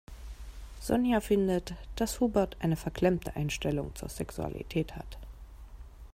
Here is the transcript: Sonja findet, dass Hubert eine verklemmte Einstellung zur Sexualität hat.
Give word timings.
Sonja 0.79 1.21
findet, 1.21 1.75
dass 1.95 2.19
Hubert 2.19 2.57
eine 2.59 2.75
verklemmte 2.75 3.35
Einstellung 3.35 3.93
zur 3.95 4.09
Sexualität 4.09 4.95
hat. 4.95 5.19